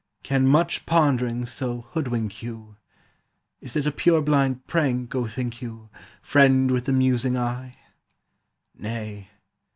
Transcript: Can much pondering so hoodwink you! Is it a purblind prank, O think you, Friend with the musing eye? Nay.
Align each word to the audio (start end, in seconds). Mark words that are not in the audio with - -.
Can 0.23 0.47
much 0.47 0.87
pondering 0.87 1.45
so 1.45 1.81
hoodwink 1.91 2.41
you! 2.41 2.75
Is 3.59 3.75
it 3.75 3.85
a 3.85 3.91
purblind 3.91 4.65
prank, 4.65 5.13
O 5.13 5.27
think 5.27 5.61
you, 5.61 5.91
Friend 6.23 6.71
with 6.71 6.85
the 6.85 6.91
musing 6.91 7.37
eye? 7.37 7.75
Nay. 8.75 9.29